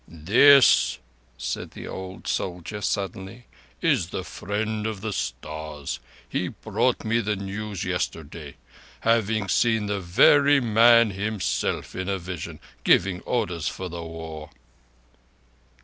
[0.07, 0.97] "This."
[1.37, 3.45] said the old soldier suddenly,
[3.83, 5.99] "is the Friend of the Stars.
[6.27, 8.55] He brought me the news yesterday.
[9.01, 14.49] Having seen the very man Himself, in a vision, giving orders for the war."